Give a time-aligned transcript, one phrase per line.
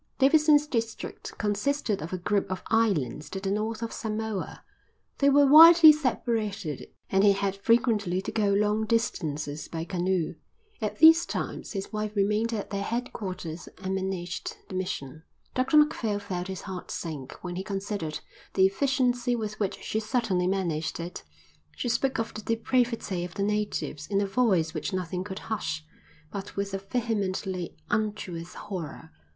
[0.17, 4.63] Davidson's district consisted of a group of islands to the North of Samoa;
[5.19, 10.33] they were widely separated and he had frequently to go long distances by canoe.
[10.81, 15.21] At these times his wife remained at their headquarters and managed the mission.
[15.53, 18.21] Dr Macphail felt his heart sink when he considered
[18.55, 21.21] the efficiency with which she certainly managed it.
[21.75, 25.85] She spoke of the depravity of the natives in a voice which nothing could hush,
[26.31, 29.11] but with a vehemently unctuous horror.